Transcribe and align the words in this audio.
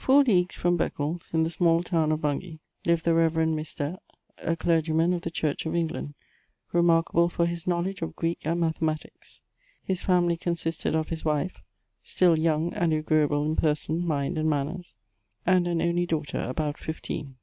FouB 0.00 0.26
leagues 0.26 0.56
firom 0.56 0.76
Beccles, 0.76 1.32
in 1.32 1.44
the 1.44 1.50
small 1.50 1.84
town 1.84 2.10
of 2.10 2.18
Bong^j, 2.18 2.58
lived 2.84 3.04
the 3.04 3.14
Rev. 3.14 3.34
Mr., 3.34 3.98
a 4.38 4.56
dergyman 4.56 5.14
of 5.14 5.20
the 5.22 5.30
Church 5.30 5.64
of 5.64 5.74
Hug* 5.74 5.92
land, 5.92 6.14
remarkable 6.72 7.28
for 7.28 7.46
his 7.46 7.68
knowledge 7.68 8.02
of 8.02 8.16
Greek 8.16 8.44
and 8.44 8.58
mathematics. 8.58 9.42
His 9.84 10.02
family 10.02 10.36
consisted 10.36 10.96
of 10.96 11.10
his 11.10 11.24
wife, 11.24 11.62
still 12.02 12.34
joung 12.36 12.74
and 12.74 12.92
agreeable 12.92 13.44
in 13.44 13.54
person, 13.54 14.02
mmd, 14.02 14.40
and 14.40 14.50
manners, 14.50 14.96
and 15.46 15.68
an 15.68 15.80
only 15.80 16.04
daughter, 16.04 16.40
about 16.40 16.76
fifibeen. 16.76 17.34